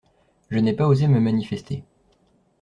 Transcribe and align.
Je 0.49 0.57
n’ai 0.57 0.73
pas 0.73 0.87
osé 0.87 1.07
me 1.07 1.19
manifester. 1.19 1.83